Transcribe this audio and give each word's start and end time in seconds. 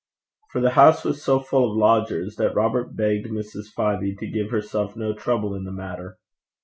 For 0.49 0.61
the 0.61 0.71
house 0.71 1.03
was 1.03 1.21
so 1.21 1.39
full 1.39 1.69
of 1.69 1.77
lodgers, 1.77 2.35
that 2.37 2.55
Robert 2.55 2.95
begged 2.95 3.27
Mrs. 3.27 3.67
Fyvie 3.77 4.17
to 4.17 4.25
give 4.31 4.49
herself 4.49 4.95
no 4.95 5.13
trouble 5.13 5.53
in 5.53 5.63
the 5.63 5.71
matter. 5.71 6.17